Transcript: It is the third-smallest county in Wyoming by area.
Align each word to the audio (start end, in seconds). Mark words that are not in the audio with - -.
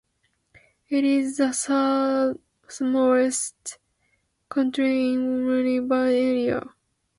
It 0.89 1.03
is 1.03 1.37
the 1.37 1.53
third-smallest 1.53 3.77
county 4.49 5.13
in 5.13 5.45
Wyoming 5.45 5.87
by 5.87 6.11
area. 6.11 6.63